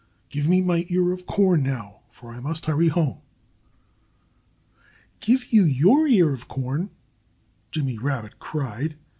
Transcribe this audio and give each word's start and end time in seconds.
"Give 0.31 0.47
me 0.49 0.61
my 0.61 0.87
ear 0.89 1.11
of 1.11 1.27
corn 1.27 1.61
now, 1.61 1.99
for 2.09 2.31
I 2.31 2.39
must 2.39 2.65
hurry 2.65 2.87
home." 2.87 3.19
"Give 5.19 5.53
you 5.53 5.63
your 5.63 6.07
ear 6.07 6.33
of 6.33 6.47
corn?" 6.47 6.89
Jimmy 7.69 7.99
Rabbit 7.99 8.39
cried. 8.39 8.95